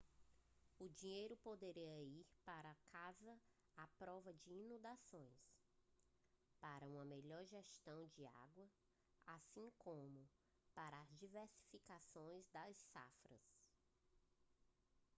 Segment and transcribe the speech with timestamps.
[0.79, 3.37] o dinheiro poderia ir para as casas
[3.77, 5.53] à prova de inundações
[6.59, 8.67] para uma melhor gestão da água
[9.27, 10.27] assim como
[10.73, 13.61] para a diversificação das safras